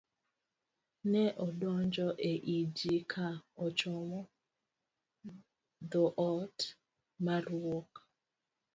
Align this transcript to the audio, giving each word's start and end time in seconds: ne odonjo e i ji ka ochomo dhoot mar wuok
ne 1.11 1.23
odonjo 1.45 2.07
e 2.31 2.33
i 2.57 2.57
ji 2.77 2.95
ka 3.11 3.27
ochomo 3.65 4.19
dhoot 5.91 6.57
mar 7.25 7.43
wuok 7.61 7.91